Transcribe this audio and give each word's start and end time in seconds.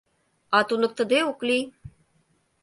А 0.57 0.59
туныктыде 0.67 1.19
ок 1.31 1.39
лий. 1.47 1.63